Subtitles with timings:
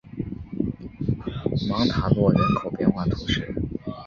[1.69, 3.53] 芒塔洛人口变化图示